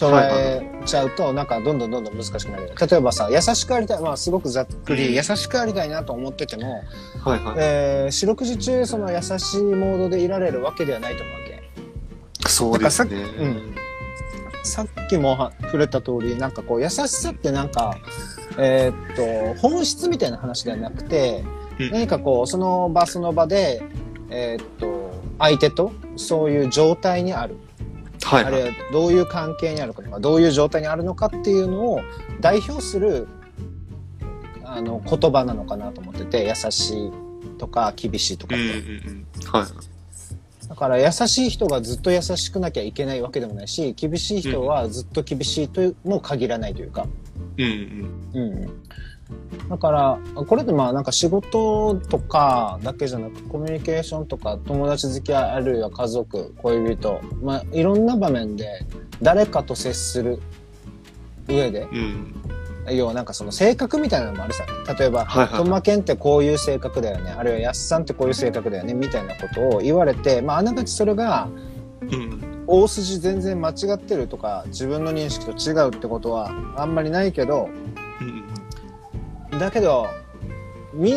[0.00, 2.72] 捉えちゃうと、なんかどんどんどんどん難しくなる。
[2.90, 6.82] 例えばさ、優しくありたい、まあすごくざっくり、うん優しくありたいなと思ってても、
[7.22, 7.54] はいはい。
[7.58, 12.48] えー四六時中その優しいモードでいられるわけではないと思うわけ。
[12.48, 13.16] そうですね。
[13.38, 13.74] うん
[14.62, 17.96] さっきもは触れた通り、なんかこう優しさってなんか、
[18.58, 21.44] えーっと、本質みたいな話ではなくて、
[21.78, 23.82] うん何かこう、その場その場で、
[24.28, 27.56] えーっと、相手とそういう状態にある。
[28.22, 28.54] はいはい。
[28.54, 32.00] あるいはどういう関係にあるかとか、どういう状態にあるのかっていうのを
[32.40, 33.26] 代表する、
[34.64, 37.12] あの、言葉なのかなと思ってて、優しい
[37.58, 38.78] とか厳しいとかうんって。
[38.78, 39.26] うんうん。
[39.50, 40.68] はい。
[40.68, 47.06] だから優しい人がずっと優しくなきゃいけないわけでもないし、厳しい人はずっと厳しいとも限らないというか。
[47.58, 48.40] うんうん。
[48.40, 48.82] うん。
[49.68, 58.84] だから、これってまあなんか仕事とかだけじゃなく、コミュニケーションとか友達付き合い、あるいは家族、恋人、まあいろんな場面で
[59.22, 60.40] 誰かと接する
[61.48, 62.34] 上で、うん。
[62.88, 64.64] 要はなんかその性格みたいなのもあるさ。
[64.98, 67.30] 例えば、トマケンってこういう性格だよね。
[67.30, 68.94] あるいはヤスさんってこういう性格だよね。
[68.94, 71.48] みたいなことを言われて、まああながちそれが
[72.02, 72.64] うん。
[72.66, 77.99] 大筋全然間違ってるとか、自分の認識と違うってことはあんまりないけど、うん。
[79.60, 80.08] だけど、
[80.92, 81.12] み、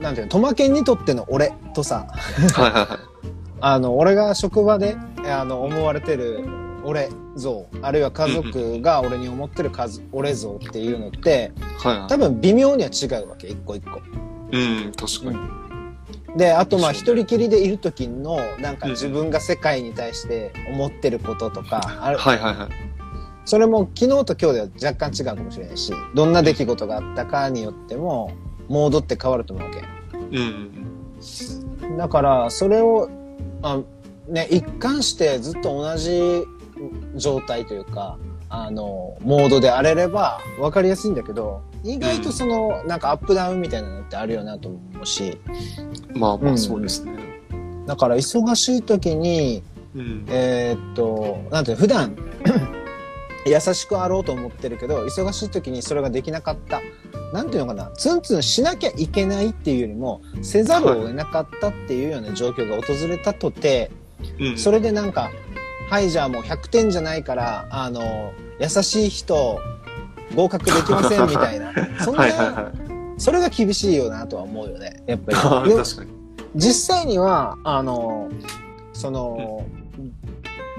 [0.00, 2.06] なんていうの、トマケンにとっての俺とさ、
[2.54, 2.98] はいはいはい。
[3.60, 6.44] あの、俺が職場で、あの、思われてる
[6.84, 12.08] 俺像、あるいは家族が俺に思ってる数、俺像っていうのって、はいはい。
[12.08, 14.00] 多分微妙には違うわけ、一個一個。
[14.50, 15.62] うん、確かに。
[16.36, 22.91] で、あとまあ一人きりでいる時の、なんか自分が世界に対して思ってることとか、あるはいはいはい。
[23.44, 28.32] それも昨日と今日では若干違うかもしれないし、どんな出来事があったかによっても、
[28.68, 29.82] モードって変わると思うわけ。
[30.30, 30.92] うんうん
[31.96, 33.10] だから、それを、
[33.62, 33.80] あ
[34.28, 36.44] ね、一貫してずっと同じ
[37.16, 45.38] 状態というか、あの、モードであれれば分かりやすいんだけど、意外とその、なんかアップダウンみたいなのってあるよなと思うし、
[46.14, 46.20] うん。
[46.20, 47.12] まあまあうんそうですね。
[47.86, 49.62] だから忙しい時に、
[49.94, 50.24] うん。
[50.28, 52.16] えーっと、なんていうの普段、
[53.46, 56.80] 優しくあろうと思ってるけど、忙しい時にそれができなかった。
[57.32, 63.90] なんていうのかな、ツンツンしなきゃいけないっていうよりも、せざるを得なかったっていうような状況が訪れたとて、
[64.38, 65.32] うんそれでなんか、
[65.90, 69.58] はい、じゃあもう100点じゃないから、あの、優しい人、
[70.36, 71.72] 合格できませんみたいな。
[72.04, 73.20] そんな、はいはいはい。
[73.20, 75.74] それが厳しいよなとは思うよね、やっあぱり。
[76.54, 78.30] 実際には、あの、
[78.92, 79.64] その、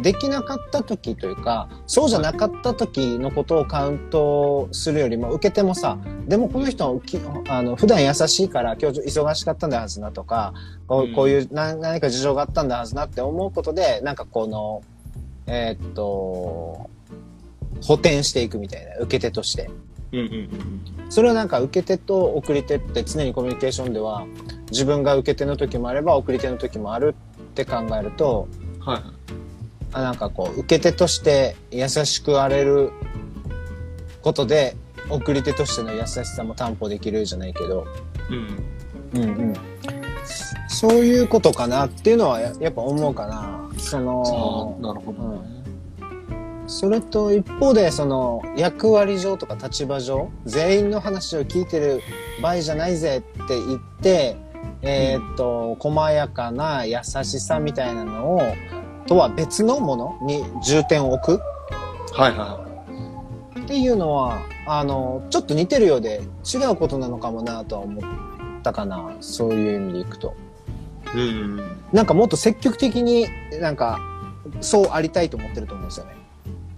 [0.03, 10.53] できなかった時というか、そうじゃなかった時のことをカウントするよりも、受けてもさ、でもこの人はきあの普段優しいから今日忙しかったんだはずなとか、
[10.87, 14.83] こううんこういう何何か事情があったんだはずなって思うことで、なんかこの、
[15.47, 16.89] えーっと、
[17.81, 19.69] 補填していくみたいな、受け手として。
[20.11, 20.49] うんうんうん
[21.09, 24.25] それはなんか受け手と送り手って常にコミュニケーションでは
[24.71, 28.47] 自分が受け手の時もあれば送り手の時もあるって考えると
[28.79, 29.01] はい。
[29.93, 32.91] あなんかこう受け手として優しくあれる
[34.21, 34.75] ことで
[35.09, 37.85] 送り手としての優しさも担保できるじゃないけど、
[38.29, 38.73] うん。
[39.13, 39.53] うんうん、
[40.67, 43.69] そういうことかなっていうのはややっぱ思うかな。
[43.77, 45.63] そあのあ、なるほどね。
[46.65, 52.01] それと一方でその役割上とか立場上全員の話を聞いてる
[52.41, 54.37] 場合じゃないぜって言って、
[54.81, 58.41] えーっと細やかな優しさみたいなのを
[59.07, 61.41] とは別のものに重点を置く？
[62.13, 62.63] はいは
[63.59, 68.03] っていうのはあのちょっと似てるようで違うことなのかもなとは思っ
[68.61, 70.35] たかなそういう意味でいくと。
[71.15, 71.17] い。
[71.17, 71.77] うん。
[71.91, 73.27] なんかもっと積極的に
[73.59, 73.99] なんか
[74.61, 76.15] そうありたいと思ってると思うんですよね。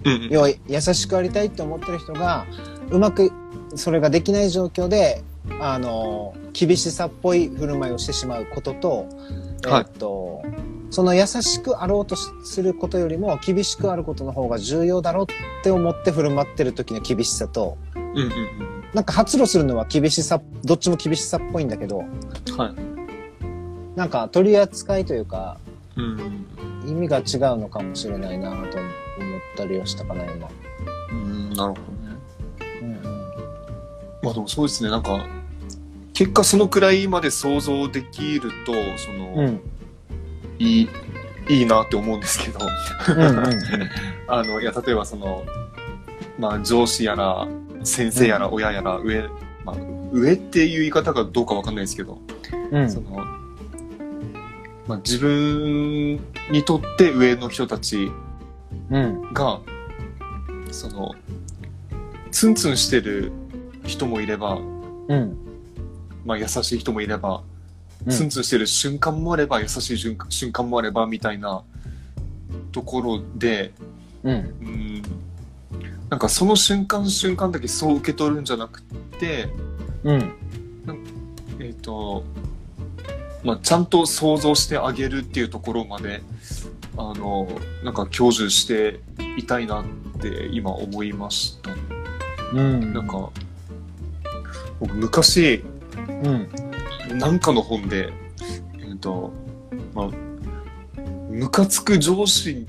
[0.05, 0.29] うん。
[0.29, 2.45] 要は優しくありたいって思ってる人が
[2.91, 3.31] うまく
[3.75, 5.23] それができない状況で
[5.59, 9.07] あの厳しさっぽい振る舞いをしてしまうことと,、
[9.65, 10.43] えはいーっと
[10.95, 18.31] その優しくあろうとすることよりも厳しくあることの方が重要だろうって思って振る舞ってる時の厳しさとうんうん
[18.93, 22.57] なんか発露するのは厳しさどっちも厳しさっぽいんだけどうん。
[22.57, 22.75] はい。
[23.97, 25.57] なんか取り扱いというか
[25.97, 26.45] うん。
[26.87, 28.69] 意味が違うのかもしれないなと思っ
[29.57, 30.47] たりはしたかな今。
[31.11, 31.81] うん、なるほどね。
[32.81, 33.03] うんうん
[34.23, 35.27] まあでもそうですね、なんか、
[36.13, 39.61] 結果そのくらいまで想像できると、その、うん
[40.59, 40.89] いい、
[41.49, 42.59] いいなって思うんですけど、
[44.27, 45.45] あの、いや、例えばその、
[46.39, 47.47] まあ上司やら、
[47.83, 49.29] 先生やら、親やら、上、
[49.63, 49.75] まあ、
[50.11, 52.19] 上っていう言い方がどうかわかんないですけど、
[52.71, 52.89] うん。
[52.89, 53.11] その、
[54.87, 56.19] まあ自分
[56.51, 58.11] にとって上の人たち
[58.91, 59.33] うん。
[59.33, 59.59] が、
[60.71, 61.13] その、
[62.31, 63.31] ツンツンしてる
[63.85, 64.57] 人もいれば、
[65.07, 65.37] うん。
[66.25, 67.54] まあ優しい人もいれば、うん
[68.09, 71.63] ツンツンしてる瞬間もあれば、優しい瞬間もあれば、みたいな
[72.71, 73.73] ところで、
[74.23, 74.33] うん。
[74.33, 75.01] うん、
[76.09, 78.81] なんかその瞬間瞬間だけそう受け取るんじゃなく
[79.19, 79.49] て、
[80.03, 80.33] うん
[81.59, 82.23] えっ、と、
[83.43, 86.21] まあちゃんと想像してあげるっていうところまで、
[86.97, 87.47] あの、
[87.83, 88.99] なんか享受して
[89.37, 89.85] いたいなっ
[90.21, 91.71] て今思いました。
[92.53, 92.93] うん。
[92.93, 93.31] なんか、
[94.79, 95.63] 僕昔、
[96.07, 96.74] うん
[97.13, 98.11] なんかの本で、
[98.79, 99.31] えっ、と、
[99.93, 100.09] まあ、
[101.29, 102.65] ムカつく上司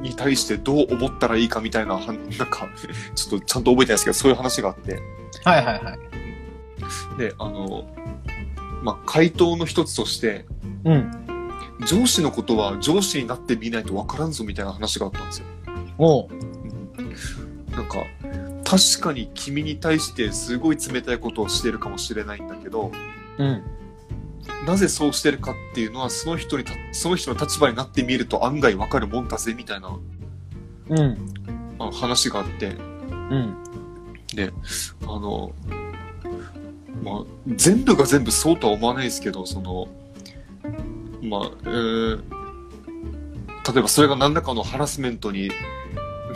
[0.00, 2.16] に対してどう思ったらいいかみたいな、はなん
[2.50, 2.68] か、
[3.14, 4.98] ちょっとちゃんと覚えてないですけど、そういう話があって、
[5.44, 7.18] はいはいはい。
[7.18, 7.84] で、あの、
[8.82, 10.46] まあ、回答の一つとして、
[10.84, 11.10] うん。
[11.86, 15.46] 上司のことは上司になってみないとわからんぞみたいな話があったんですよ。
[15.98, 16.28] おう。
[16.30, 16.48] うん
[17.78, 18.04] なんか、
[18.64, 22.90] 確かに君に対してすごい冷たいことをしてるかもしれないんだけど、
[23.38, 23.62] うん。
[24.66, 29.96] なぜそうしてるかっていうのは、その人にた、その人の立場になってみると案外わかるもんだぜ、みたいな
[30.90, 31.18] うん。
[31.78, 33.56] あ話があって、うん。
[34.34, 34.52] で、
[35.02, 35.52] あの、
[37.02, 39.88] まあ、全部が全部そうとは思わないですけど、その、
[41.22, 42.38] まあ、えー
[43.72, 45.50] 例えばそれが何らかのハラスメントに、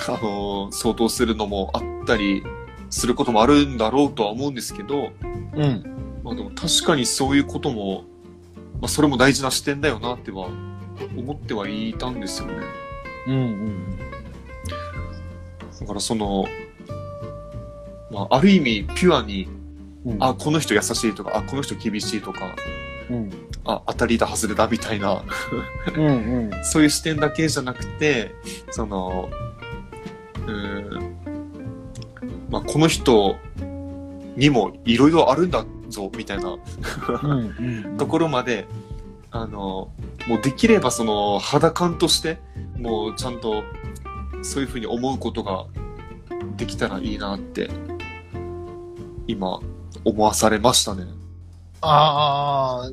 [0.06, 2.42] あの、相当するのもあったり
[2.90, 5.12] することもあるんだろうとは思うんですけど、
[5.54, 5.91] うん
[6.22, 8.04] まあでも確かにそういうことも
[8.82, 10.48] あ、それも大事な視点だよなっては
[11.16, 12.54] 思ってはいたんですよね。
[13.28, 13.98] うんうん
[15.80, 16.44] だからその、
[18.12, 19.48] まあ、ある意味ピュアに、
[20.04, 20.22] うん。
[20.22, 22.54] あ、この人優しいとか、あ、この人厳しいとか、
[23.10, 23.30] うん。
[23.64, 25.24] あ、当たりだ外れだみたいな、
[25.96, 26.10] うんう
[26.50, 26.50] ん。
[26.62, 28.32] そういう視点だけじゃなくて、
[28.70, 29.28] その、
[30.46, 31.16] うーん、
[32.48, 33.34] まあ、この人
[34.36, 36.56] にもいろいろあるんだぞ、みたいな
[37.22, 37.96] うんうん。
[37.96, 38.66] ところまで、
[39.30, 39.92] あの、
[40.26, 42.38] もうできればその肌感として、
[42.76, 43.62] もうちゃんと
[44.42, 45.66] そういうふうに思うことが
[46.56, 47.70] できたらいいなって、
[49.26, 49.60] 今、
[50.04, 51.04] 思わされましたね。
[51.80, 52.90] あ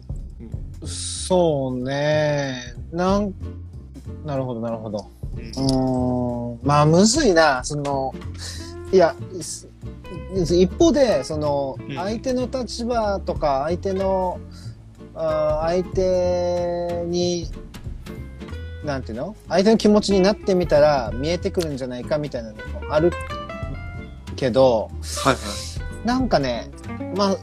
[0.84, 2.76] あ、そうね。
[2.92, 3.34] なん、
[4.26, 5.10] なるほど、なるほど。
[5.36, 6.68] うんうーん。
[6.68, 7.64] まあ、むずいな。
[7.64, 8.14] その、
[8.92, 9.68] いや、す
[10.36, 14.40] 一方で、そのうん、相手の立場とか、相手の、
[15.16, 17.48] あー相手に、
[18.86, 19.36] なんていうの？
[19.48, 23.12] 相手の気持ちになってみたら見えてくるんじゃないかみたいなのもある
[24.36, 24.90] けど、
[25.26, 25.40] はいは
[26.04, 26.08] い。
[26.08, 26.72] なんかね、
[27.16, 27.38] まあ、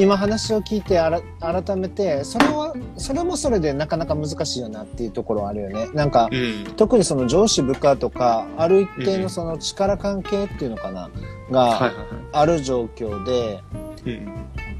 [0.00, 5.88] 今話を聞いてあら改めて、それは、それもそれでなかなか難しいよなっていうところはあるよね。
[5.94, 6.72] なんか、うん。
[6.76, 11.92] 特にその上司部下とか、ある一定うんうんのその力関係っていうのかな、はいが
[12.32, 13.60] ある状況で、
[14.06, 14.10] い。
[14.14, 14.32] うん。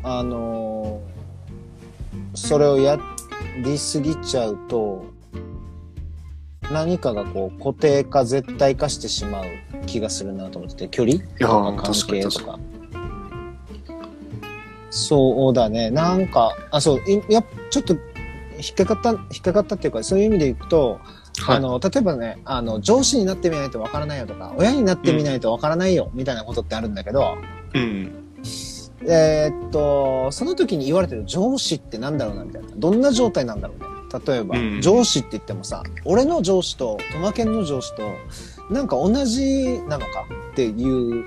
[0.02, 1.20] あのー
[2.34, 2.98] それをや
[3.64, 5.04] りすぎちゃうと、
[6.70, 9.44] 何かがこう固定化、絶対化してしまう
[9.86, 12.58] 気がするなと思ってて、距離いやー、とか関係とか。
[14.90, 15.90] そうだね。
[15.90, 21.00] なんか、あ、そう、いや、ちょっと、引っかかった、引っかかったっていうか、そういう意味でいくと、
[21.38, 21.44] に。
[21.44, 21.56] はい。
[21.56, 27.36] あの、例えばね、あの、上司になってみないとわからないよとか、親になってみないとわからないよ、みたいなことってあるんだけど、
[27.74, 28.12] うん。
[29.06, 32.68] えーっと、その時に言われてる上司ってなんだろうな、みたいな。
[32.76, 33.86] どんな状態なんだろうね。
[34.26, 38.12] 例えば、うん上司って言ってもさ、俺の上司と、トマケンの上司と、
[38.70, 41.24] なんか同じなのかっていう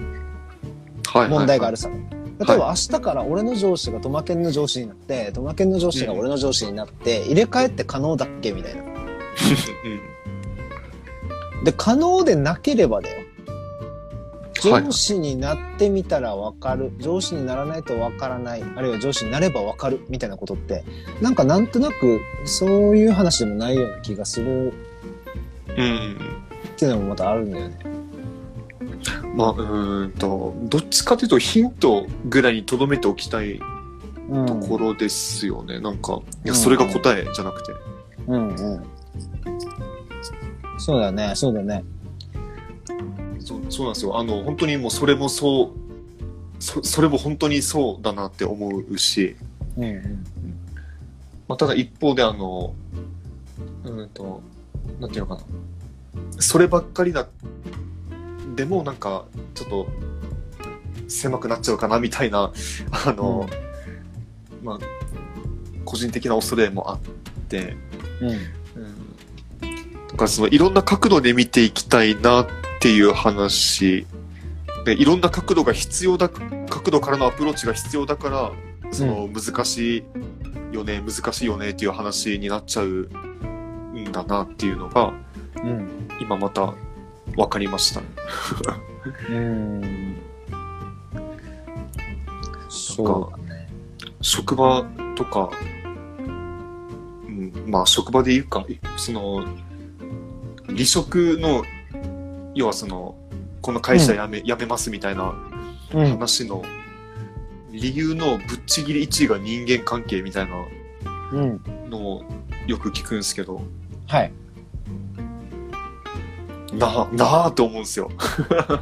[1.07, 1.29] はい。
[1.29, 1.89] 問題があるさ。
[1.89, 8.51] い例えば明日から俺の上司がトマケンの上司になって、トマケンの上司が俺の上司になって、入れ替えって可能だっけ？
[8.51, 8.81] みたいな。
[8.81, 8.85] う
[11.61, 11.63] ん。
[11.63, 13.17] で、可能でなければだよ。
[13.17, 13.23] はい
[14.63, 16.93] 上司になってみたらわかる。
[16.97, 18.63] 上司にならないとわからない。
[18.77, 20.05] あるいは上司になればわかる。
[20.07, 20.85] みたいなことって、
[21.21, 24.73] なんかなんとなくそういう話でもないような気がする
[25.67, 26.17] うん。
[26.75, 27.77] っていうのもまたあるんだよね。
[29.35, 33.59] まあ、うーんと、どっちかというとヒントぐらいに留めておきたい
[34.29, 34.45] うん。
[34.45, 35.79] ところですよね。
[35.79, 37.73] なんか、いや、うんそれが答えじゃなくて。
[38.27, 38.83] うんうん。
[40.77, 41.83] そうだね、そうだね。
[43.39, 44.17] そうそうなんですよ。
[44.17, 49.35] あの、本当にもうそれもそう、そそれも本当にそうだなって思うし、
[49.77, 50.25] うんうん。
[51.47, 52.73] まあ、ただ一方であの、
[53.83, 54.41] うーんと、
[54.99, 56.41] なんていうのかな。
[56.41, 57.27] そればっかりだ、
[58.55, 59.87] でもなんか、ちょっと、
[61.07, 62.51] 狭くなっちゃうかなみたいな、
[63.05, 63.47] あの、
[64.63, 64.79] まあ、
[65.85, 66.99] 個人的な恐れもあっ
[67.49, 67.75] て、
[68.21, 68.29] うん。
[68.29, 68.39] うん。
[70.07, 72.47] だからそのいろんな角度で見ていきたいなっ
[72.79, 74.05] ていう話
[74.85, 78.51] で、いろんな角度が必要だ、角度からのアプローチが必要だから、
[78.91, 80.05] その難し
[80.71, 85.13] いよね、難しいよねっていう話になっちゃうんだなっていうのが、
[85.63, 85.89] うん。
[86.19, 86.73] 今また
[87.35, 88.07] 分かりましたね。
[89.29, 90.17] うん。
[92.69, 93.67] そうだね。
[94.21, 94.83] 職場
[95.15, 95.51] とか、
[97.27, 98.65] うん、まあ職場で言うか、
[98.97, 99.45] その、
[100.67, 101.63] 離職の、
[102.55, 103.15] 要はその、
[103.61, 105.33] この会社辞め、辞めますみたいな
[105.93, 106.09] うん。
[106.09, 106.63] 話の
[107.71, 110.55] 理由のぶっちぎり1位が人間関係みたいな
[111.31, 111.61] うん。
[111.89, 112.23] のを
[112.67, 113.61] よく聞くんですけど、
[114.07, 114.31] はい。
[116.77, 118.09] な、なあって思うんですよ。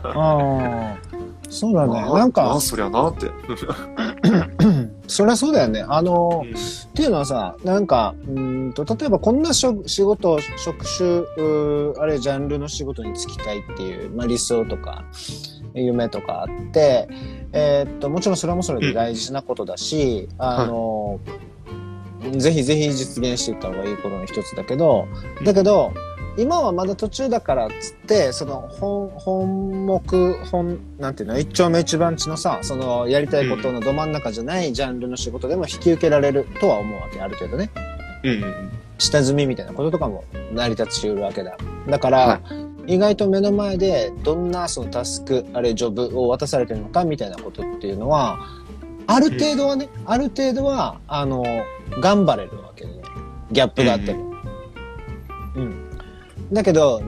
[0.04, 1.22] ああ。
[1.52, 2.00] そうだね。
[2.00, 3.28] あなんかあ、そりゃなって。
[5.08, 5.86] そりゃそうだよね。
[5.88, 11.20] あの、うんっていうのはさ、なんか、うーんと、例えばこんな職仕事、職種、
[11.98, 15.06] あるいはジャンルの仕事に就きたいっていう、まあ理想とか、
[15.74, 17.08] 夢とかあって、
[17.54, 21.20] えーっと、もちろんそれもそれで大事なことだし、あの、
[22.38, 25.08] ぜひぜひ実現していった方がいいことの一つだけど、
[25.44, 25.94] だけど、
[26.38, 37.70] 今はまだ途中だからっつって、その本、本目、本、なんていうの、一丁目一番地のさ、そのやりたいことのど真ん中じゃないジャンルの仕事でも引き受けられるとは思うわけ、ある程度ね。
[38.24, 38.72] うん。
[38.98, 40.24] 下積みみたいなこととかも
[40.54, 41.58] 成り立ちうるわけだ。
[41.90, 42.42] だから、は
[42.88, 48.40] 意外と目の前でどんなそのタスク、あるいはジョブを渡されてるのかみたいなことっていうのは、
[49.08, 51.44] ある程度はね、ある程度は、あの、
[52.00, 53.02] 頑張れるわけで、ね、
[53.52, 54.34] ギャップがあっても。
[55.56, 55.81] うん。
[56.52, 57.02] だけど、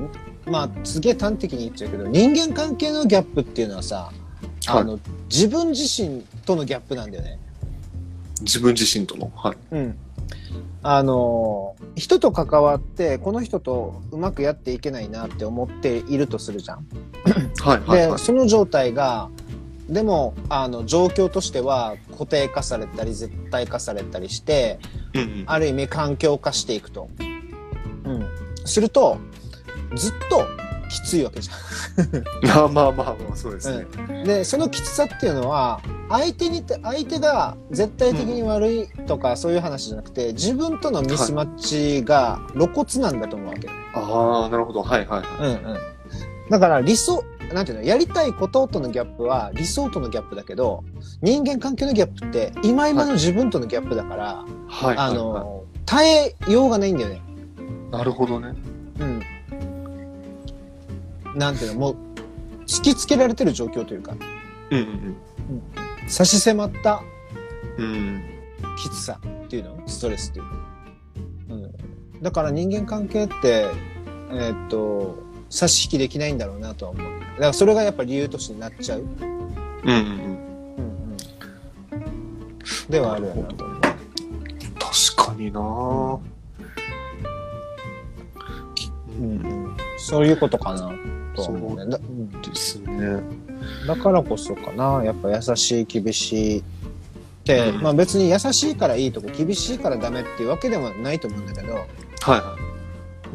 [0.46, 4.12] まあ、すげえ端的に言っちゃうけど、人間関係のギャップっていうのはさ、
[4.68, 7.40] あの、自分自身とのギャップなんだよね。
[8.42, 9.32] 自分自身との？
[9.36, 9.58] はい。
[9.72, 9.98] うん。
[10.82, 16.86] あの、人と関わって、この人とうまくやっていけないなって思っているとするじゃん。
[17.62, 18.20] はい、はい、で、はい。
[18.20, 19.30] その状態が、
[19.88, 24.80] でも、あの、状況としては固定化されたり、絶対化されたりして、
[25.14, 25.44] うんうん。
[25.46, 27.10] ある意味環境化していくと。
[28.04, 28.26] うん。
[28.66, 29.18] すると、
[29.96, 30.46] ずっと
[30.90, 31.56] きついわけじゃ
[32.04, 32.14] ん。
[32.48, 33.86] まあまあまあまあ、そうですね。
[34.26, 43.68] で、そのきつさっていうのは、相手にて、相手が絶対的に悪いとかそういう話じゃなくて、自分とのミスマッチが露骨なんだと思うわけ。
[43.96, 44.84] ああ、なるほど。
[44.84, 45.50] はい、はい、はい。
[45.50, 45.78] うんうん。
[46.50, 50.84] だから理想、なんていうの、やりたいこととのギャップは理想とのギャップだけど、
[51.22, 55.14] 人間関係のギャップって今今の自分とのギャップだから、はい、あはいはい。
[55.16, 57.22] の、耐えようがないんだよね。
[57.94, 58.56] なるほどね。
[59.00, 59.22] うん。
[61.36, 61.96] なんていうの、もう、
[62.66, 64.16] 突きつけられてる状況というか、
[64.72, 65.16] うんうん
[66.08, 67.04] 差し迫った
[67.78, 67.86] うん。
[67.86, 68.24] うん。
[68.78, 71.56] きつさっていうのストレスっていうの。
[71.56, 72.22] うん。
[72.24, 73.68] だから人間関係って、
[74.32, 75.20] えーっと、
[75.52, 77.06] 差し引きできないんだろうなとは思う。
[77.06, 79.02] だからそれがやっぱ理由としてなっちゃう。
[79.02, 79.28] うんうん
[79.86, 79.92] うん。
[79.92, 80.88] うん
[81.92, 81.98] うん。
[82.90, 83.82] ではあるよなと思う。
[83.82, 86.33] 確かになぁ
[89.20, 89.78] うんうん。
[89.98, 90.92] そういうことかな
[91.36, 91.92] とは思うね。
[91.92, 93.22] だうんですね。
[93.88, 95.04] だからこそかな。
[95.04, 96.64] やっぱ優しい、厳しいっ
[97.44, 101.86] て、うんまあ別に優しいからいいとか厳しいからダメっていうわけではないと思うんだけど、はい
[102.22, 102.56] は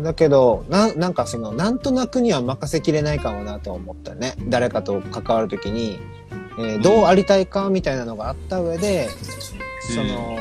[0.03, 4.35] だけど、な、なんかその、なんとなくには任せきれないかもなと思ったね。
[4.49, 5.99] 誰かと関わるときに、
[6.59, 9.09] えーどうありたいかみたいなのがあった上で、
[9.95, 10.39] その、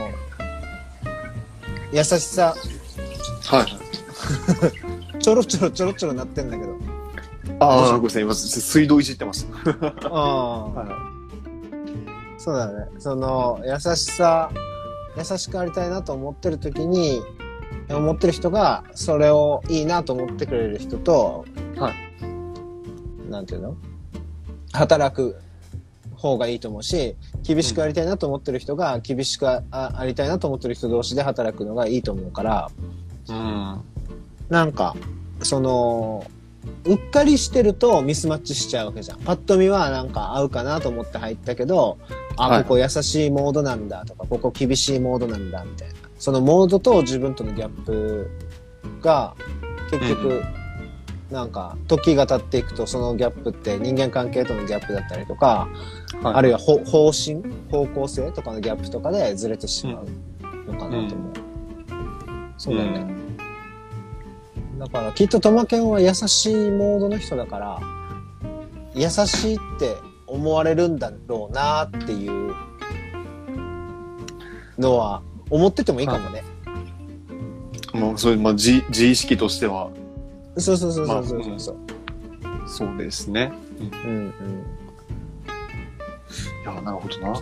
[1.91, 2.55] 優しさ、
[3.45, 3.67] はい。
[5.27, 6.77] ちょろちょろちょろちょろなってんだけど。
[7.59, 8.23] ああ、ごめんなさい。
[8.23, 9.45] 今、水道いじってます。
[10.05, 10.87] ああ、 は
[12.37, 12.87] そうだね。
[12.97, 14.49] その、優しさ、
[15.17, 17.21] 優しくありたいなと思ってるときに、
[17.89, 21.43] 思ってる人が、それをいいなと思ってくれる人と、
[21.75, 21.91] は
[23.29, 23.75] なんていうの？
[24.71, 25.35] 働く
[26.15, 32.71] 方がいいと思うし、厳しくありたいなと思ってる人が、厳しくあありたいなと思ってる人同士で働くのがいいと思うから、
[33.27, 33.33] い。
[33.33, 33.81] うん。
[34.49, 34.95] なんか、
[35.47, 36.25] その、
[36.85, 39.19] うっかりしてるとミスマッチしちゃうわけじゃん。
[39.19, 41.97] パッと見はなんか合うかなと思って入ったけど、
[42.35, 45.95] あ、はいここ優しいモードなんだとか、ここ厳しいモードなんだみたいな。
[46.19, 48.29] そのモードと自分とのギャップ
[49.01, 49.35] が、
[49.89, 50.43] 結局、
[51.31, 55.69] なんか、時が経っていくとそのギャップって人間関係とのギャップだったりとか、
[56.21, 57.41] はいあるいはほ方針、
[57.71, 61.33] 方向性とかのギャップとかでずれてしまうのかなと思う。
[62.57, 63.26] そうだよね。
[64.77, 67.79] だからきっとトマケンは優しいモードの人だから、
[68.93, 69.97] 優しいって
[70.27, 72.53] 思われるんだろうなっていう
[74.77, 76.43] のは思っててもいいかもね。
[77.93, 79.89] まあ、そういう、まあ、自、自意識としては、
[80.57, 81.75] そうそうそうそうそうそうそう。
[82.67, 83.51] そうですね。
[83.79, 84.33] うんうん。
[86.63, 87.33] いや、なるほどな。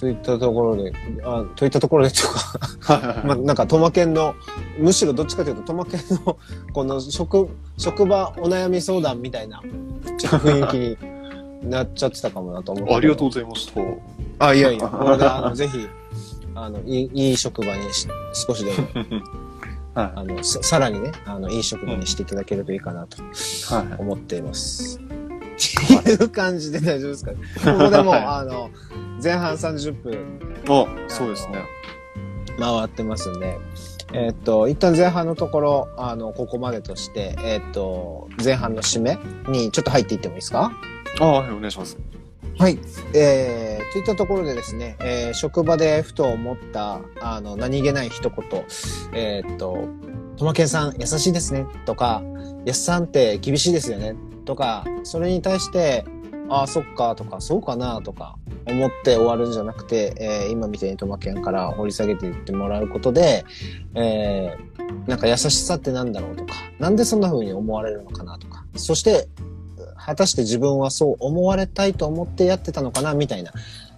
[0.00, 0.92] そうといったところで、
[1.22, 4.34] あといったところでとか、はいはいはいまあ、なんかトマケンの、
[4.78, 6.38] むしろどっちかというとトマケンの、
[6.72, 9.62] この職、職場お悩み相談みたいな、
[10.02, 11.02] 雰囲気
[11.64, 12.94] になっちゃってたかもなと思って。
[12.94, 13.80] ありがとうございました。
[14.46, 15.86] あ、いやいや、 これで、あの、ぜひ、
[16.54, 18.88] あの、いい、いい職場にし、少しでも、
[19.94, 23.24] はあの、ささらにね、あの、いい職場にしていただけるといいかなとい。
[23.68, 24.00] はい。
[24.00, 24.98] 思っています。
[24.98, 27.38] っていう感じで大丈夫ですかね。
[27.78, 28.70] ここでもあの、
[29.22, 31.62] 前半30分あ、そうですね。
[32.58, 33.58] 回ってますんで、
[34.12, 39.18] えーっと、一旦前半のところ、あの、ここまでとして、えーっと、前半の締め
[39.48, 40.72] にちょっと入っていってもいいですか？
[41.20, 41.96] あはい、お願いします。
[42.58, 42.78] はい。
[43.14, 48.64] えー、といったところでですね、えー職場でふと思った、あの、何気ない一言、
[49.14, 49.88] えーっと、
[50.36, 52.22] とまけんさん優しいですね、とか、
[52.66, 54.14] やすさんって厳しいですよね、
[54.44, 56.04] とか、それに対して、
[56.50, 58.36] ああ、そっか、とか、そうかな、とか、
[58.66, 63.44] 思って終わるんじゃなくて、えー今みたいにとまけんから掘り下げていってもらうことで、
[63.94, 64.70] えー
[65.06, 69.28] なんか優しさってなんだろうとか、なんでそんな風に思われるのかなとか、そして、
[69.96, 73.52] 果たして自分はそう思われたいと思ってやってたのかなみたいな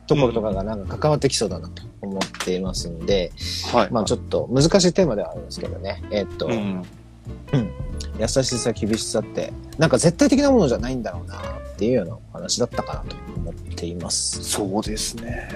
[0.06, 3.32] ところとかがなんか関わってきそうだなと思っていますんで、
[3.72, 3.90] はい。
[3.90, 6.02] まあちょっと難しいテーマではあるんですけどね。
[6.10, 6.82] えっと、うん。
[8.18, 14.42] 優しさ、厳しさって、なんか絶対的なものじゃないんだろうなっていうようなお話だったかなと思っています。
[14.42, 15.48] そうですね。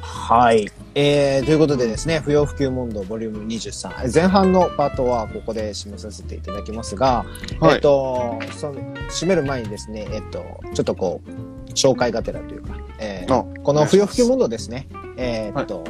[0.00, 0.70] はい。
[0.94, 4.12] えー、ということでですね、不要不急問答ボリューム23。
[4.12, 7.24] 前半のパートはここで締めさせていただきますが、
[7.60, 15.84] はいえっと、その、締める前にですね、えっと、ちょっとこう、紹介がてらというか、えーあこの不要不急問答ですね、えーっと、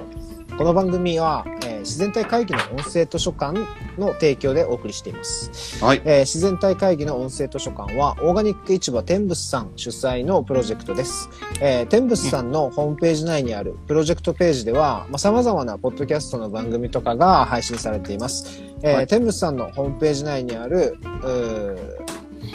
[0.59, 3.59] この番組は、えー自然体会議の音声図書館
[3.99, 5.85] の提供でお送りしています。
[5.85, 6.03] はい。
[6.05, 11.28] えー自然体会議の音声図書館は、オーガニック市場天仏さん主催のプロジェクトです。
[11.61, 18.62] えー天仏さんのホームページ内にあるプロジェクトページでは、まあ、様々なポッドキャストの番組とかが配信されています。
[18.83, 20.97] えーはい天仏さんのホームページ内にある、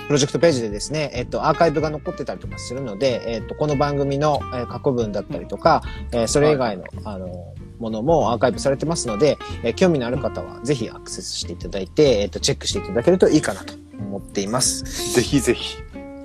[0.07, 15.13] プロジェクトページでですね、えっと、アーカイブが残ってたりとかするので、えっと、この番組の、えー過去文だったりとか、えーそれ以外の、あの、ものもアーカイブされてますので、えー興味のある方はぜひアクセスしていただいて、えっと、チェックしていただけるといいかなと思っています。
[15.13, 15.77] ぜひぜひ。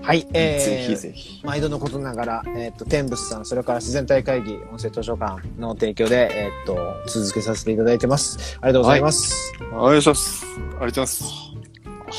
[0.02, 1.44] はい、えー、ぜひぜひ。
[1.44, 6.76] 毎度のことながら、えっ、と、天仏さん、それから自然体会議、音声図書館の提供で、えっ、と、
[7.06, 8.58] 続けさせていただいてます。
[8.60, 9.52] ありがとうございます。
[9.72, 10.46] お願いします。
[10.46, 11.24] ありがとうございます。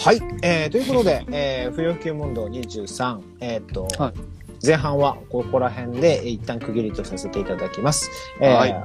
[0.05, 4.13] はい、えー、ということで、えー、不要不急問答23、えっ、と、はい
[4.63, 8.09] 前半はここら辺でえー一旦区切りとさせていただきます。
[8.39, 8.83] えーはい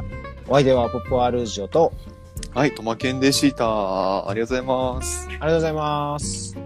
[0.48, 1.92] お相手はポップアルージオと、
[2.54, 4.28] はい、トマケンでした。
[4.28, 5.28] ありがとうございます。
[5.28, 6.65] ありがとうございます。